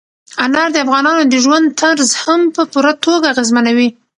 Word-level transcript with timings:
انار 0.45 0.69
د 0.73 0.77
افغانانو 0.85 1.23
د 1.27 1.33
ژوند 1.43 1.65
طرز 1.81 2.09
هم 2.23 2.41
په 2.55 2.61
پوره 2.71 2.93
توګه 3.05 3.25
اغېزمنوي. 3.33 3.89